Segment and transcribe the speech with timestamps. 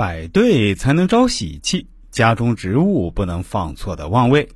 [0.00, 4.48] 摆对才能招喜气，家中植物不能放错的旺位。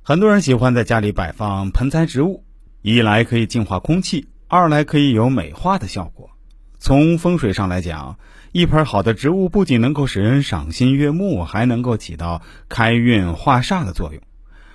[0.00, 2.44] 很多人喜欢在家里摆放盆栽植物，
[2.82, 6.30] 一来可以净化空气，二来可以有美化的效果。
[6.78, 8.16] 从风水上来讲，
[8.52, 14.22] 一盆好的植物不仅能够使人赏心悦目，还能够起到开运化煞的作用。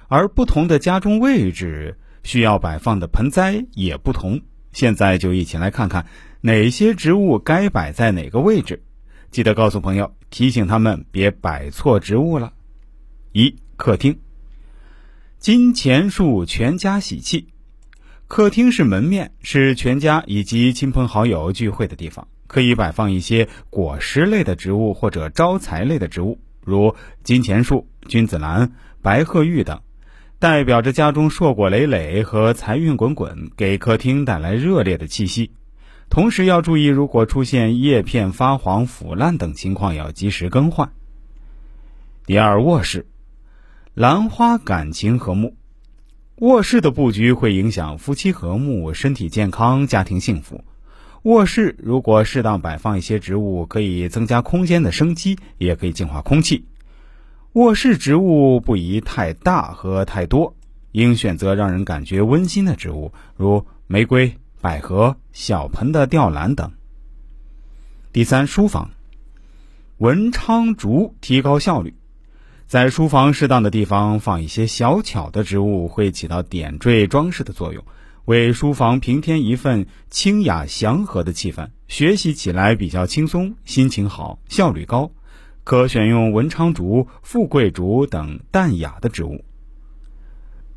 [0.10, 4.42] 而不同的家中位置，需要摆放的盆栽也不同。
[4.74, 6.06] 现在就一起来看看
[6.42, 8.84] 哪些植物该摆在哪个位置。
[9.32, 12.52] 记得告诉朋友，提醒他们别摆错植物了。
[13.32, 14.20] 一、客厅，
[15.40, 17.48] 金钱树全家喜气。
[18.28, 29.80] 客厅是门面，是全家以及亲朋好友聚会的地方，可以摆放一些果实类的植物或者招财类的植物，如金钱树、君子兰、白鹤玉等，
[30.40, 35.52] 代表着家中硕果累累和财运滚滚，给客厅带来热烈的气息。
[36.12, 40.92] 同时要注意，如果出现叶片发黄、腐烂等情况，要及时更换。
[42.26, 43.08] 第二，卧室，
[43.94, 45.56] 兰花感情和睦，
[46.36, 50.66] 卧室的布局会影响夫妻和睦、身体健康、家庭幸福。
[51.24, 56.66] 卧室如果适当摆放一些植物，可以增加空间的生机，也可以净化空气。
[57.54, 60.58] 卧室植物不宜太大和太多，
[60.92, 64.36] 应选择让人感觉温馨的植物，如玫瑰。
[64.62, 66.72] 百合、小盆的吊兰等。
[68.14, 68.92] 第三，书房，
[69.98, 71.96] 文昌竹提高效率，
[72.68, 77.84] 在书房适当的地方放一些小巧的植物，会起到点缀装饰的作用，
[78.26, 85.12] 为书房平添一份清雅祥和的气氛，学习起来比较轻松，心情好，效率高。
[85.64, 89.44] 可选用文昌竹、富贵竹等淡雅的植物。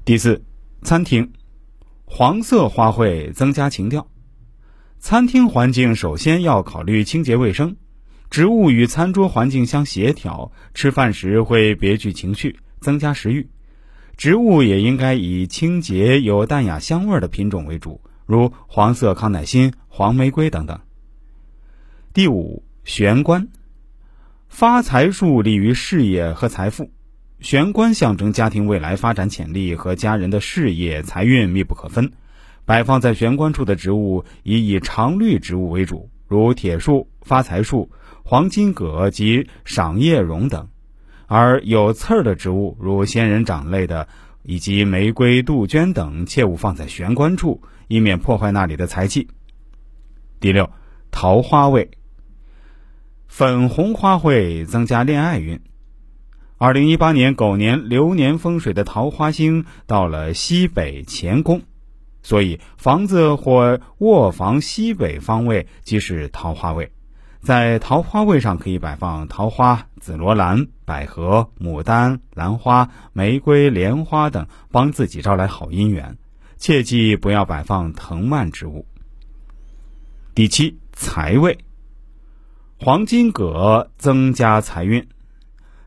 [0.05, 0.43] 第四，
[0.83, 1.33] 餐厅。
[2.05, 4.07] 黄色花卉增加情调，
[4.99, 7.77] 餐厅环境首先要考虑清洁卫生，
[8.31, 13.49] 植物与餐桌环境相协调，吃饭时会别具情趣，增加食欲。
[14.17, 20.79] 植物也应该以清洁有淡雅香味的品种为主，如黄色康乃馨、黄玫瑰等等。
[22.13, 23.49] 第五，玄关，
[24.49, 26.93] 发财树利于事业和财富。
[27.45, 32.11] 玄关象征家庭未来发展潜力和家人的事业财运密不可分，
[32.65, 37.91] 摆放在玄关处的植物以以常绿植物为主，如铁树、发财树、
[38.23, 40.69] 黄金葛及赏叶榕等；
[41.27, 44.09] 而有刺儿的植物，如仙人掌类的
[44.43, 49.29] 以及玫瑰、杜鹃等，切勿放在玄关处，以免破坏那里的财气。
[50.41, 50.71] 第六，
[51.11, 51.91] 桃花位，
[53.27, 55.61] 粉红花卉增加恋爱运。
[56.57, 61.63] 二零一八年狗年流年风水的桃花星到了西北乾宫，
[62.23, 66.91] 所以房子或卧房西北方位即是桃花位。
[67.41, 76.17] 在桃花位上可以摆放桃花、紫罗兰、百合、牡丹、兰花、玫瑰、莲花等，帮自己招来好姻缘。
[76.57, 78.87] 切记不要摆放藤蔓植物。
[80.35, 81.59] 第七，财位，
[82.79, 85.07] 黄金葛增加财运。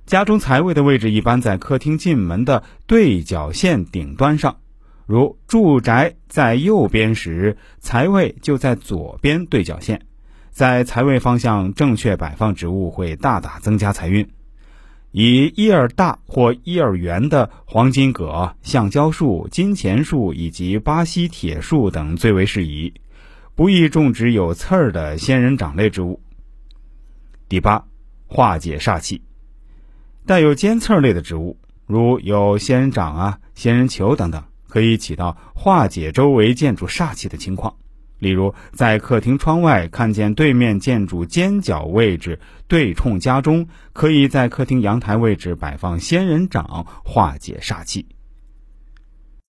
[0.07, 4.55] 家中财位的位置一般在客厅进门的对角线顶端上，
[5.05, 10.05] 如住宅在右边时，财位就在左边对角线。
[10.49, 14.29] 在财位方向正确摆放植物，会大大增加财运。
[15.11, 22.93] 以叶儿大或叶儿圆的黄金葛、橡胶树、金钱树以及巴西铁树等最为适宜。
[23.55, 26.21] 不宜种植有刺儿的仙人掌类植物。
[27.49, 27.83] 第八，
[28.25, 29.21] 化解煞气。
[30.27, 37.73] 带有尖刺类的植物，如有仙人掌啊、仙人球等等，可以起到化解周围建筑煞气的情况。
[38.19, 48.05] 例如，在客厅窗外看见对面建筑尖角位置对冲家中，可以在客厅阳台位置摆放仙人掌，化解煞气。